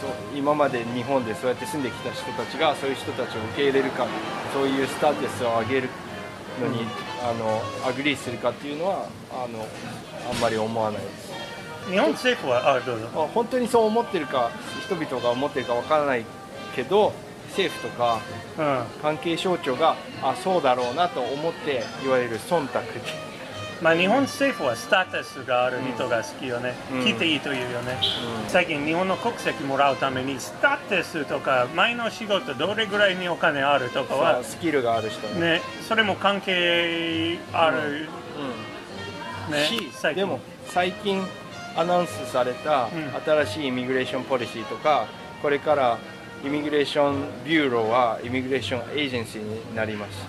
[0.00, 4.06] そう今まで日本でそうやって住んできた人たちがそういう人たちを受け入れるか
[4.52, 5.88] そういうスターテスを上げる
[6.60, 6.86] のに、
[7.20, 9.66] あの agree するかっていうのはあの
[10.30, 11.33] あんまり思わないです
[11.90, 13.08] 日本政府はあどうぞ。
[13.14, 14.50] まあ本当にそう思ってるか
[14.84, 16.24] 人々が思ってるかわからない
[16.74, 17.12] けど
[17.50, 18.20] 政府とか
[18.58, 18.84] うん。
[19.02, 22.80] 関係省庁があそうだろうなと思っていわゆる忖度。
[23.82, 27.04] まあ、日本政府はスタータスがある人が好きよね、うん。
[27.04, 27.98] 来ていいというよね、
[28.44, 28.48] うん。
[28.48, 35.58] 最近日本の国籍もらうためにスタータスとか前の仕事どれぐらいにお金あるとかはスキルがある人ね。
[35.58, 38.08] ねそれも関係ある、
[39.48, 39.52] うん。
[39.52, 41.26] ねでも最近
[41.76, 42.88] アナウンスされた
[43.24, 45.06] 新しい immigration policy とか
[45.42, 45.98] これから
[46.44, 50.26] immigration bureau は immigration agency になります。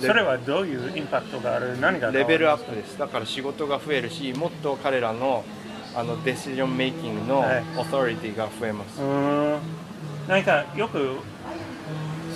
[0.00, 1.78] それはどういうインパクトがある？
[1.80, 2.98] 何がレベルアップです。
[2.98, 5.44] だから仕事が増えるしもっと彼らの
[5.94, 7.44] あの decision making の
[7.78, 9.58] authority が増えます、うん。
[10.26, 11.18] なんかよく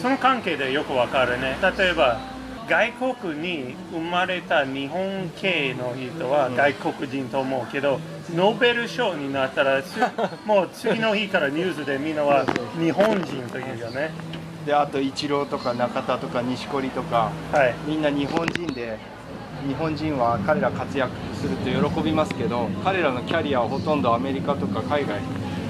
[0.01, 1.57] その関係でよくわかるね。
[1.77, 2.21] 例えば
[2.69, 7.99] 外国に生まれた日本系の人は外国人と思うけど、
[8.35, 9.99] ノーベル賞になったらす
[10.45, 12.45] もう次の日からニュースでみんなは
[12.79, 14.11] 日本人というよね。
[14.67, 17.75] であとイチローとか中田とか錦織とかはい。
[17.87, 18.99] みんな日本人で
[19.67, 25.21] 日本人は彼ら活躍すると喜びますけど彼らのキャリアはほとんどアメリカとか海外。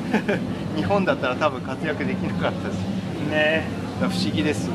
[0.74, 2.74] 日本だったら多分活躍できなかったし
[3.30, 3.66] ね。
[4.00, 4.68] 不思議です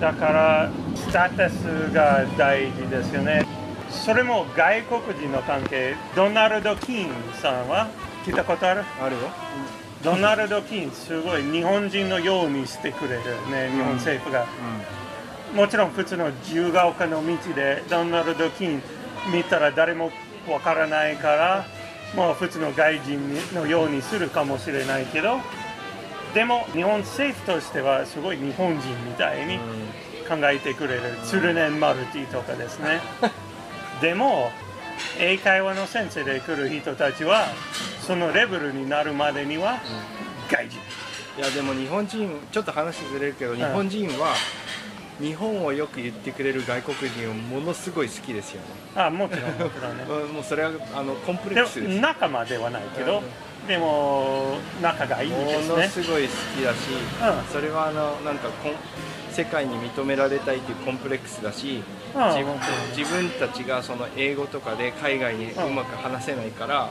[0.00, 0.70] だから
[1.06, 3.46] スタータスが大事ですよね。
[3.90, 5.96] それも外国人の関係。
[6.14, 7.88] ドナルド・キーンさんは？
[8.24, 8.82] 聞いたことある？
[9.00, 9.22] あるよ。
[10.02, 14.46] ドナルド・キーンすごい日本人のようにしてくれるね日本政府が、
[15.54, 18.82] もちろん普通の自由が丘の道でドナルド・キーン
[19.32, 20.12] 見たら誰も
[20.48, 21.66] わからないから
[22.14, 25.38] もう普通の外人のようにするかもしれないけど
[26.32, 29.58] でも日本政府としてはすごい日本人みたいに
[30.28, 33.00] 考えてくれる鶴年マルティとかですね。
[34.02, 34.50] でも
[35.18, 37.46] 英会話の先生で来る人たちは
[38.06, 39.78] そのレベルになるまでには
[40.50, 40.78] 外人。
[41.38, 44.34] いやでも日本人ちょっと話ずれるけど日本人は
[45.20, 48.66] 日本をよく言ってくれる外国人をものすごい好きですよね。
[48.96, 50.04] あもちろんもちろんね。
[50.08, 53.22] う んもうそれはあのコンプレックスです仲間ではないけど、
[53.66, 56.76] でも仲がいいですものねすごい好きだし、
[57.20, 57.52] うん。
[57.52, 58.72] それはあのなんかこん
[59.38, 62.22] 世界に認められたいというコンプレックスだし、うん。
[62.34, 62.60] 自分本
[62.96, 66.90] 自分たちがその英語とかで海外にうまく話せないから、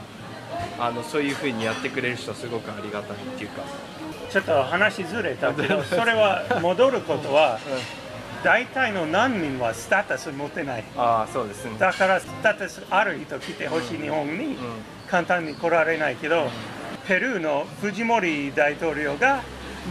[0.80, 3.64] あのそういうふうにやってくれる人はすごくありがたいっていうか、
[4.30, 7.60] ちょっと話ずれたけど それは戻ることは
[8.46, 10.86] 大体の難民はスタータス持ってない。
[10.96, 11.72] ああそうですね。
[11.78, 14.58] だからスタータスある人来てほしい日本に
[15.10, 16.50] 簡単に来られないけど
[17.10, 19.42] ペルーのフジモリ大統領が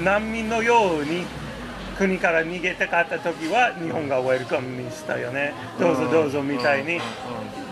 [0.03, 1.27] 難民のように
[1.98, 5.54] 国から逃げたかった時は日本がウェルカムにしたよね。
[5.78, 7.00] どうぞどうぞみたいに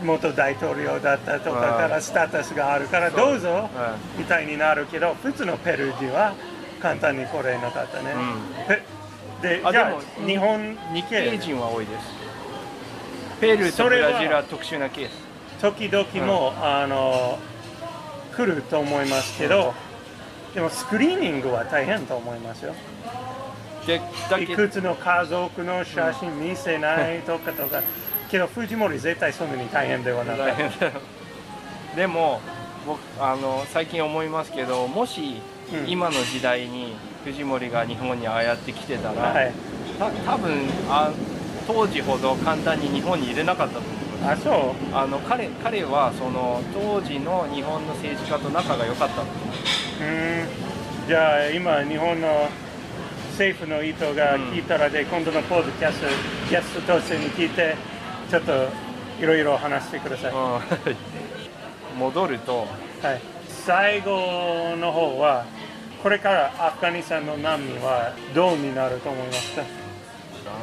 [0.02, 3.68] 元大統領だったとかからスタータスがあるからどうぞ
[4.16, 6.34] みたいになるけど普通のペルー人は
[6.80, 8.14] 簡単に来れなかったね、
[8.68, 8.82] ペ
[9.42, 12.06] でじゃあでもあ日本日系人は多いです。
[13.40, 15.24] ペルーとブラジルは特殊なケース。
[15.60, 17.38] 時々も、あの
[18.36, 19.72] 来ると思いますけど、
[20.54, 22.74] でもスクリーニングは大変と思いますよ。
[24.40, 27.82] いくつの家族の写真見せないとかとか、
[28.30, 30.92] けど藤森絶対そんなに大変ではなかっ大変だよ
[31.96, 32.40] でも
[32.86, 35.40] 僕あの最近思いますけどもし、
[35.72, 36.94] うん今の時代に
[37.24, 39.20] 藤森が日本にああやって来てたら、た。
[39.20, 39.52] はい。
[39.98, 40.52] た多分
[40.90, 41.10] あ
[41.66, 43.92] 当時ほど簡単に日本に入れなかったと思い
[44.22, 44.94] ますあ、そう？
[44.94, 49.32] あの彼彼はその当時の日本の政治家と仲が良かったんで
[49.66, 51.08] すうーん。
[51.08, 52.48] じゃあ今日本の
[53.34, 56.06] 政府の人が聞いたらで、今度のポッドキャスト
[56.50, 57.74] ゲストとしてに聞いて
[58.30, 58.52] ちょっと
[59.20, 60.32] いろいろ話してください。
[60.32, 60.60] は
[61.94, 62.66] うん戻るとい。
[63.48, 65.44] 最後の方は
[66.02, 69.62] これからアフガニスタンの難民はどうになると思いますか？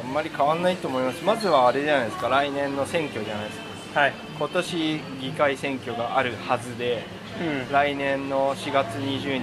[0.04, 3.58] あんまり変わんないと思いますまずはあれじゃないですか来年の選挙じゃないです
[3.94, 4.12] かはい。
[4.38, 7.02] 今年議会選挙があるはずで
[7.40, 7.72] うん。
[7.72, 9.40] 来年の4月20日に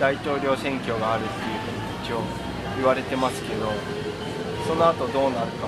[0.00, 1.73] 大統領選挙があるっていう
[2.04, 2.20] 一応
[2.76, 3.72] 言われてますけど
[4.66, 5.66] その後どうなるか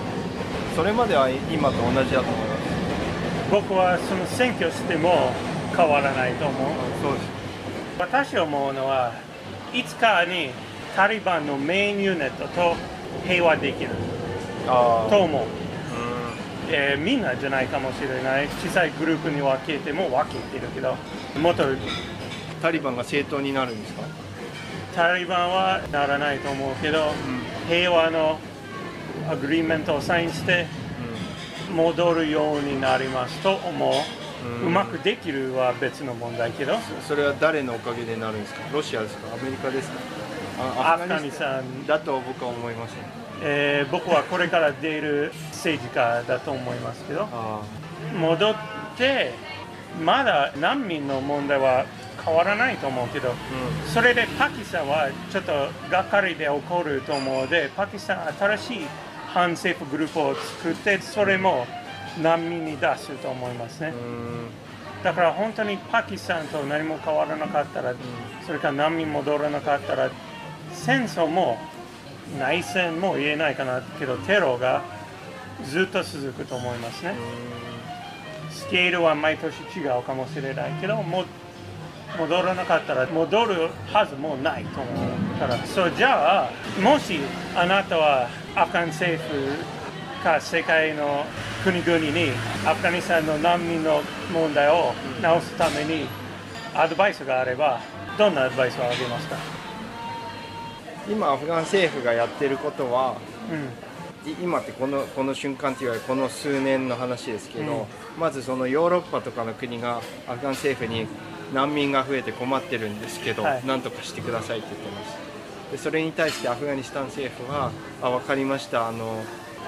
[0.75, 3.51] それまでは今と同じだと思います。
[3.51, 5.33] 僕はその選挙しても
[5.75, 6.73] 変わらないと思う。
[7.03, 7.27] そうです
[7.99, 9.13] 私思うのは
[9.73, 10.51] いつかに
[10.95, 12.75] タリバンのメインユニットと
[13.27, 13.91] 平和できる。
[14.67, 15.47] あと思う、う
[16.69, 18.49] えーみんなじゃないかもしれない。
[18.49, 20.95] 小さいグループに分けても分けてるけど。
[21.41, 21.79] もっとん
[22.61, 24.03] タリバンが政党になるんですか？
[24.97, 27.13] タリバンはならないと思うけど、
[27.69, 28.39] 平和の
[29.31, 30.67] agreement をサインして
[31.75, 33.93] 戻るようになりますと思う、
[34.63, 36.79] ううんまくできるは別の問題けど。
[37.07, 38.61] それは誰のおかげでなるんですか？
[38.73, 39.35] ロシアですか？
[39.35, 39.97] アメリカですか？
[40.59, 41.87] あアフガニスタン。
[41.87, 42.99] だと僕は思いますね。
[43.43, 47.29] えー僕はこれから出る政治家だと思いますけど。
[47.31, 47.61] あ
[48.19, 48.55] 戻っ
[48.97, 49.35] て
[50.03, 51.85] まだ難民の問題は
[52.27, 53.35] 変わらないと思うけどあ
[53.87, 55.53] それでパキスタンはちょっと
[55.89, 58.87] がっかりで起こると思うのでパキスタン新しい
[59.29, 61.67] 反政府グループを作ってそれも
[62.21, 63.89] 難民に出すと思いますね。
[63.89, 63.97] うん。
[63.97, 64.67] うん
[65.07, 67.95] だから本当にパキスタンと何も変わらなかったら、
[68.45, 70.11] それから難民戻らなかったら、
[70.73, 71.59] 戦争も
[72.41, 74.83] 内戦も言えないかなけど、テロが
[75.65, 77.15] ずっと続くと思いますね。
[78.51, 81.25] スケールは毎年違うかもしれないけど、も
[82.19, 85.17] 戻らなかったら戻るはずもないと思う。
[85.37, 86.51] から、そうじゃあ、
[86.81, 87.21] もし
[87.55, 91.25] あなたはアフガン政府か世界の
[91.63, 92.31] 国々に
[92.67, 94.03] アフガニスタンの難民の
[94.33, 96.07] 問題を直すために
[96.75, 97.81] アドバイスがあれば、
[98.19, 99.37] どんなアドバイスをあげますか、
[101.09, 103.17] 今アフガン政府がやってることは
[103.51, 104.31] うん。
[104.31, 107.73] い今ってこのこの瞬間っていうよりこの数年の話ですけど、
[108.17, 108.21] うん。
[108.21, 111.07] まずそのヨーロッパとかの国がアフガン政府に
[111.53, 113.67] 難民が増えて困ってるんですけど、はい。
[113.67, 115.27] なんとかしてくださいって言ってます。
[115.73, 118.89] でそれに対してアフガニスタン政府はあ分かりました。
[118.89, 119.23] あの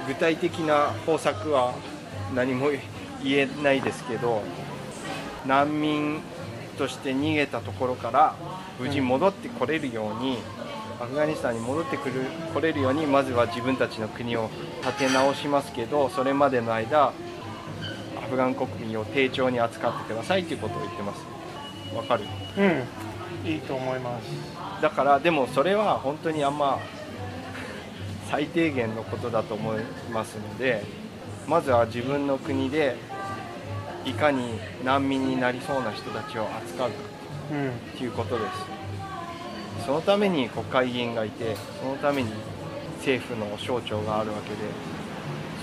[0.07, 1.75] 具体的な方策は
[2.35, 2.71] 何も
[3.23, 4.43] 言えないですけど
[5.47, 6.21] 難民
[6.79, 8.35] として逃げたところから
[8.79, 10.38] 無事戻ってこれるように、
[11.01, 12.23] アフガニスタンに戻ってくる
[12.55, 14.51] 来れるようにまずは自分たちの国を
[14.83, 17.12] 立て直しますけどそれまでの間ア
[18.29, 21.38] フガン国民を丁重に扱ってくださいということを言ってます
[21.99, 22.25] わかる。
[22.57, 24.83] うん、いいと思います。
[24.83, 26.79] だからでもそれは本当にあんま
[28.31, 29.79] 最低限のことだと思い
[30.13, 30.85] ますので
[31.47, 32.95] まずは自分の国で
[34.05, 36.97] いかに難民になりそうな人たちを扱うか
[37.53, 37.99] うん。
[37.99, 38.79] ということです。
[39.87, 42.31] そのために国会議員がいてそのために
[42.99, 44.57] 政府の省庁があるわけで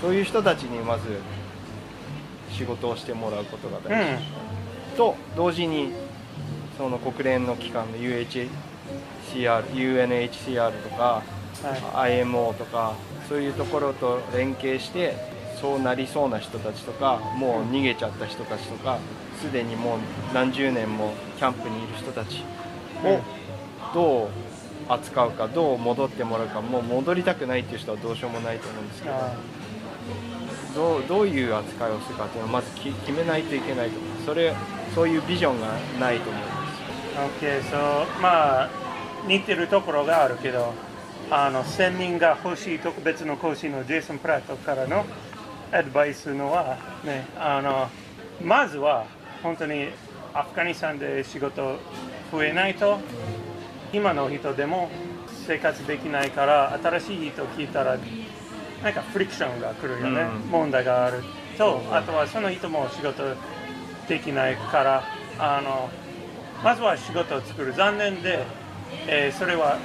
[0.00, 1.20] そういう人たちにまず
[2.50, 4.96] 仕事をしてもらうことがう大事、ん。
[4.96, 5.92] と同時に
[6.76, 8.48] その国連の機関の UHCR
[9.74, 11.22] UNHCR とか
[11.62, 12.20] はい。
[12.20, 12.94] IMO とか
[13.28, 15.14] そういうところと連携して
[15.60, 18.98] そうなりそうな人たちとかもう逃げちゃった人たちとか
[19.40, 19.98] すでにもう
[20.34, 22.44] 何十年もキャンプにいる人たち
[23.02, 23.20] を
[23.94, 24.28] どう
[24.88, 29.34] 扱うかどう戻ってもらうかもう戻りたくないっていう人はどうしようもないと思うんですけどあ
[30.74, 34.10] どうどういう扱いをするかっていうのをまずき決めないといけないと思う。
[34.26, 34.54] それ
[34.94, 36.55] そういうビジョンがないと思います
[37.16, 38.70] OK、そう、まあ、
[39.26, 40.74] 似てるところがあるけど、
[41.30, 45.06] あの、専任が欲しい特別の講師のジェイソン・プラットからの
[45.72, 47.88] アドバイスのは、ね、あの、
[48.44, 49.06] まずは
[49.42, 49.88] 本当に
[50.34, 51.78] アフガニスタンで仕事
[52.30, 52.98] 増えないと、
[53.92, 54.90] 今の人でも
[55.46, 57.96] 生活できないから、新しい人聞いたら、
[58.84, 60.50] なんかフリクションが来るよね、うん。
[60.50, 61.24] 問題がある
[61.56, 63.22] と、あとはその人も仕事
[64.06, 65.04] できないから、
[65.38, 65.88] あの、
[66.64, 67.72] まずは仕事を作る。
[67.72, 68.44] 残念で、
[69.06, 69.78] えーそれは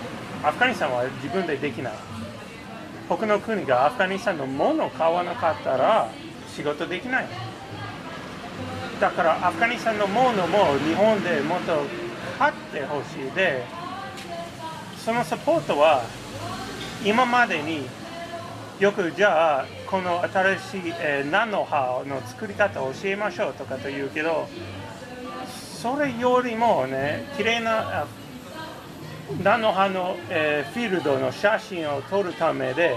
[0.43, 1.93] アフガニスタンは自分でできない。
[3.07, 6.09] 他の国がアフガニスタンのものを買わなかったら
[6.47, 7.27] 仕事できない。
[8.99, 11.83] だからアフガニスタンのものも日本でもっと
[12.39, 13.63] 買ってほしいで、
[15.03, 16.03] そのサポートは
[17.03, 17.87] 今までに
[18.79, 24.47] よくじゃあこの新しい、えーナノハの作り方を教えましょうとかと言うけど
[25.81, 28.07] それよりもね綺麗なあ
[29.43, 32.95] ナノハの、えーフィールドの写真を撮るためで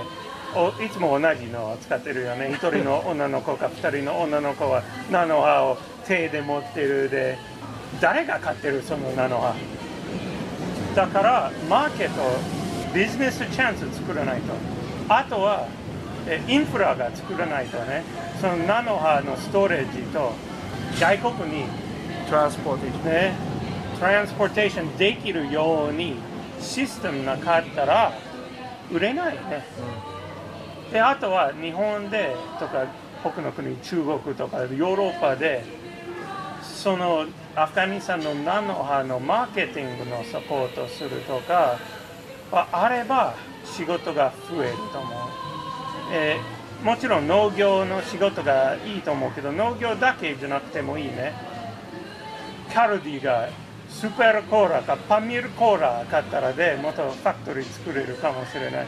[0.54, 2.50] おいつも同じのを使ってるよね。
[2.52, 7.38] 一人の女の子か二人の女の子はナノハを手で持ってるで
[8.00, 9.54] 誰が買ってるそのナノハ
[10.94, 12.22] だからマーケット
[12.94, 14.52] ビジネスチャンス作らないと。
[15.08, 15.66] あとは
[16.28, 18.02] えインフラが作らないとね。
[18.40, 20.32] そのナノハのストレージと
[21.00, 21.64] 外国に
[22.34, 23.36] トランスポーテーションね。
[24.00, 26.16] トランスポーテーションできるように
[26.58, 28.12] システムなかったら
[28.90, 29.64] 売れないね、
[30.92, 32.88] であとは日本でとか
[33.22, 35.64] 他の国中国とかヨーロッパで
[36.60, 41.78] そのアフガニスタンのナノハのマーケティングのサポートするとか
[42.50, 45.18] はあれば仕事が増えると思う、
[46.12, 51.53] えーもちろん農業の仕事がいいと思うけど農業だけじゃなくてもいいね
[52.74, 53.48] カルディが
[53.88, 58.86] スーパーコーラかパミルコーラ買ったらでもっとファクトリー作れるかもしれない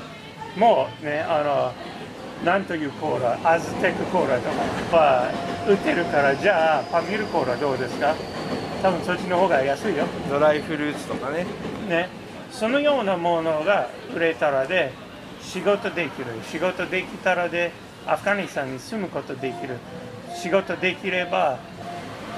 [0.56, 4.50] もうねあのなんというコーラアズテックコーラと
[4.90, 5.32] かは
[5.68, 8.14] 売ってるからじゃあパミルコーラどうですか？
[8.82, 10.04] 多分そっちの方が安いよ。
[10.28, 11.46] ドライフルーツとかね
[11.88, 12.08] ね、
[12.50, 14.92] そのようなものが売れたらで
[15.40, 16.26] 仕事できる。
[16.50, 17.72] 仕事できたらで
[18.06, 19.78] アフガニスタンに住むことできる。
[20.36, 21.58] 仕事できれば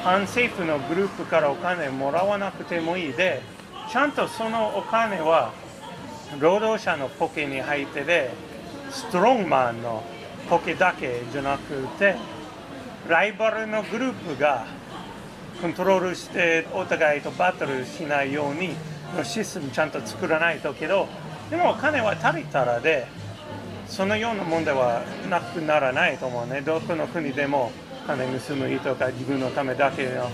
[0.04, 3.12] 反政府のグループからお金もらわなくてもいい。
[3.12, 3.42] で
[3.90, 5.52] ちゃんとそのお金は
[6.38, 8.30] 労働者のポケに入ってで
[8.90, 10.04] ストロングマンの
[10.48, 12.16] ポケだけじゃなくて
[13.08, 14.66] ライバルのグループが
[15.62, 18.70] コントロールしてお互いとバトルしないように
[19.16, 21.08] のシステムちゃんと作らないとけど
[21.50, 23.06] でもお金は足りたらで
[23.86, 26.60] そのような問題はなくならないと思うね。
[26.60, 27.72] どこの国でも。
[28.08, 30.30] 金盗む意とか自分のためだけの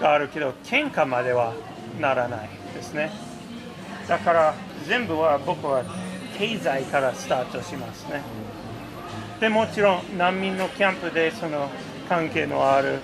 [0.00, 1.52] があるけど喧嘩までは
[2.00, 3.10] ならないですね。
[4.08, 4.54] だから
[4.86, 5.84] 全部は僕は
[6.38, 8.22] 経済からスタートしますね。
[9.40, 11.68] でもちろん難民のキャンプでその
[12.08, 13.00] 関係のある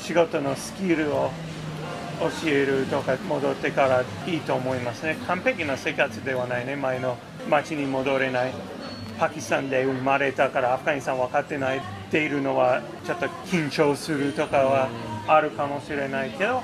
[0.00, 1.30] 仕事のスキルを
[2.42, 5.18] 教えるとか戻ってからいいと思いますね。
[5.26, 6.74] 完璧な生活ではないね。
[6.74, 7.18] 前の
[7.50, 8.52] 町に戻れない。
[9.18, 11.82] パキスタンで生まれたからアフガニスタン分かってない。
[12.08, 14.88] っているのはちょっと緊張するとかは
[15.26, 16.62] あるかもしれないけど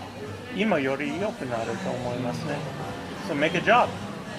[0.56, 2.56] 今より良くなると思いますね。
[3.28, 3.88] So make a job.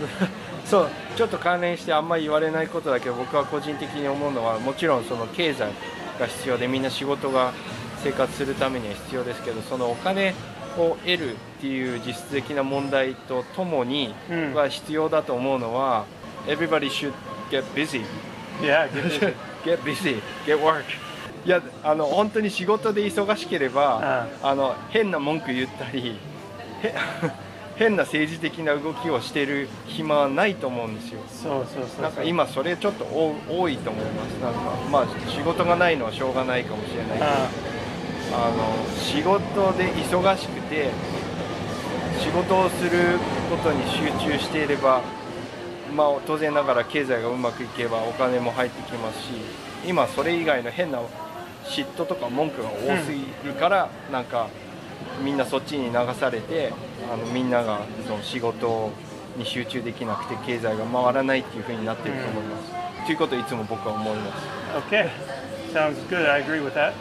[0.65, 5.67] そうちょっと関連してあんまり言われないことだけど僕は個人的に思うのはもちろんその経済
[6.19, 7.51] が必要でみんな仕事が
[8.03, 10.33] 生活するためには必要ですけどそのお金
[10.77, 14.53] を得るっていう実質的な問題とともにうん。
[14.53, 16.05] は必要だと思うのは、
[16.47, 17.13] Everybody should
[17.49, 18.03] get busy.
[18.61, 19.33] Yeah, get busy.
[19.63, 20.21] get busy.
[20.45, 20.83] Get work.
[21.45, 26.17] いやあの本当に仕事で忙しければあの変な文句言ったり
[26.81, 26.95] へ
[27.75, 31.19] 変な政治的な動きをしてる暇はないと思うんですよ。
[31.27, 34.33] そうそうそうなんか今それちょっと多多いと思います。
[34.41, 34.59] なんか
[34.91, 37.49] まあ仕事がないのはしょうがないかもしれないけどあ。
[38.33, 40.89] あの仕事で忙しくて
[42.19, 45.01] 仕事をすることに集中していれば、
[45.95, 49.29] まあ、当然ながら経済がうまくいけばお金も入ってきますし
[49.85, 50.99] 今それ以外の変な
[51.65, 54.49] 嫉妬とか文句が多すぎるから、なんか
[55.23, 56.73] みんなそっちに流されて
[57.11, 58.91] あのみんながその仕事
[59.37, 63.05] に集中できなくて経済が回らないっていう風になってると思います。
[63.05, 64.47] ということをいつも僕は思います。
[64.89, 65.09] Okay,
[65.73, 66.29] sounds good.
[66.29, 66.93] I agree with that.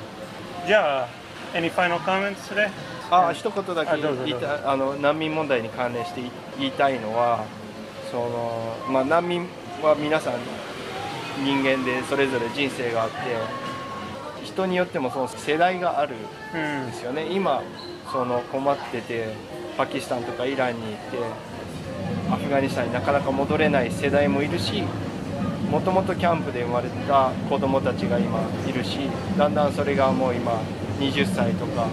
[0.67, 1.09] じゃあ、
[1.55, 2.71] any final comments today?
[3.11, 3.91] あ一言だけ
[4.65, 6.23] あの難民問題に関連して
[6.59, 7.45] 言いたいのは
[8.13, 9.41] その、まあ、難民
[9.83, 10.35] は皆さん
[11.43, 13.17] 人間でそれぞれ人生があって
[14.45, 16.15] 人によってもその世代がある
[16.55, 17.27] うんんですよね。
[17.33, 17.63] 今
[18.13, 19.29] その困ってて
[19.79, 21.19] パキスタンとかイランに行って
[22.31, 24.83] アフガニスタンになかなか戻れない世代もいるし
[25.71, 28.99] もともとキャンプで生まれた子供たちが今いるし
[29.39, 30.61] だんだんそれがもう今
[31.01, 31.89] 20歳とか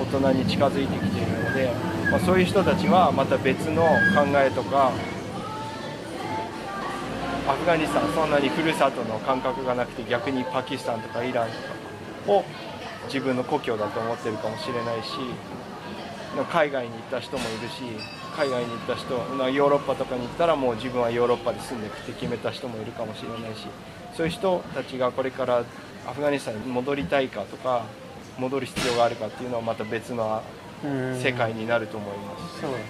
[0.00, 1.72] 大人に近づいてきているので、
[2.12, 4.92] まあ、そういう人たちはまた別の考えとか
[7.46, 11.54] アフガニスタンそんなにふるさとの感覚がなくて逆にパキスタンとかイランと
[12.26, 12.44] かを
[13.06, 15.10] 自分の故郷だと思ってるかもしれないし
[16.50, 17.82] 海外に行った人もいるし
[18.34, 23.66] 海外に行った人なヨーロッパとかに行ったらもう自分はヨーロッパで住んでいくって決めた人もいるかもしれないし
[24.16, 25.64] そういう人たちがこれから
[26.06, 27.84] アフガニスタンに戻りたいかとか
[28.38, 30.42] 戻る必要があるかっていうのはまた別の
[30.84, 32.84] うん世界になると思います、そうですね。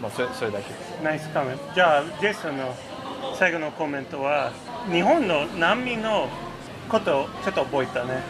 [0.00, 1.56] まあ、それそれだけですナイスコメ。
[1.74, 2.74] じゃあ、ジェの
[3.38, 4.52] 最後のコメントは、
[4.90, 6.28] 日本の難民の
[6.88, 8.22] ことをちょっと覚えたね。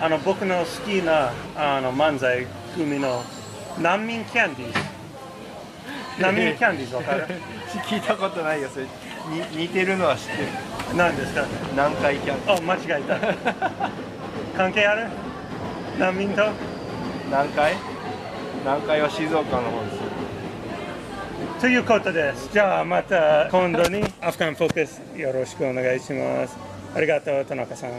[0.00, 3.22] あの僕の好きなあの漫才組の
[3.80, 4.72] 難民キャンディー。
[4.72, 4.78] ズ。
[6.22, 7.26] 難民キャンディーズわかる？
[7.88, 8.84] 聞いたことないよそれ。
[9.30, 10.48] に似てるのは知ってる。
[10.96, 11.44] 何ですか？
[11.72, 13.16] 南海キャンあ、間違えた。
[14.56, 15.06] 関係ある？
[15.98, 16.46] 難民と？
[17.26, 17.74] 南海？
[18.64, 19.94] 南海は静岡の方です。
[19.96, 20.02] よ
[21.60, 22.48] ということです。
[22.52, 26.56] じゃあまた今度にアフガンフォーカスよろしくお願いします。
[26.94, 27.90] ありがとう、田中さん。